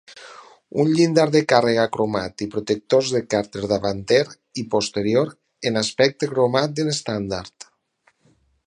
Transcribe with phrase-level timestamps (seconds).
[0.83, 4.21] Un llindar de càrrega cromat i protectors de càrter davanter
[4.63, 5.33] i posterior
[5.73, 7.71] amb aspecte cromat en estàndard.